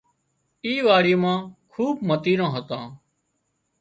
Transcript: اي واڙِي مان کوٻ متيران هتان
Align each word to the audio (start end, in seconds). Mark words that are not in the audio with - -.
اي 0.65 0.73
واڙِي 0.85 1.15
مان 1.21 1.39
کوٻ 1.71 1.95
متيران 2.07 2.49
هتان 2.55 2.83